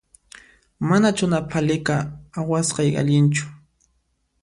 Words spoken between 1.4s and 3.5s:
phalika awasqay allinchu